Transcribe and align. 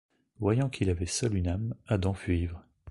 Voyant 0.39 0.67
qu’il 0.67 0.89
avait 0.89 1.05
seul 1.05 1.35
une 1.35 1.47
âme, 1.47 1.75
Adam 1.85 2.15
fut 2.15 2.35
ivre; 2.35 2.65